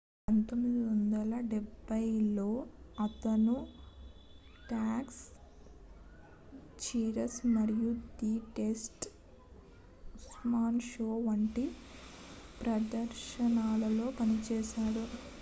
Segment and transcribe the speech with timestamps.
[0.27, 2.47] 1980 లలో
[2.97, 3.55] అతను
[4.69, 5.27] Taxi
[6.79, 7.91] Cheers మరియు
[8.15, 9.11] ది ట్రేసీ
[10.15, 11.67] ఉల్మాన్ షో వంటి
[12.61, 15.05] ప్రదర్శనలలో పనిచేశాడు